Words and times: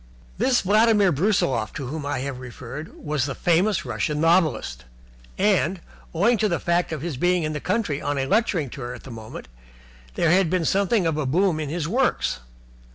This 0.39 0.61
Vladimir 0.61 1.11
Brusiloff 1.11 1.73
to 1.73 1.85
whom 1.85 2.07
I 2.07 2.21
have 2.21 2.39
referred 2.39 2.97
was 2.97 3.27
the 3.27 3.35
famous 3.35 3.85
Russian 3.85 4.19
novelist, 4.19 4.85
and, 5.37 5.79
owing 6.11 6.39
to 6.39 6.49
the 6.49 6.57
fact 6.59 6.91
of 6.91 7.03
his 7.03 7.17
being 7.17 7.43
in 7.43 7.53
the 7.53 7.59
country 7.59 8.01
on 8.01 8.17
a 8.17 8.25
lecturing 8.25 8.71
tour 8.71 8.95
at 8.95 9.03
the 9.03 9.11
moment, 9.11 9.47
there 10.15 10.31
had 10.31 10.49
been 10.49 10.65
something 10.65 11.05
of 11.05 11.17
a 11.17 11.27
boom 11.27 11.59
in 11.59 11.69
his 11.69 11.87
works. 11.87 12.39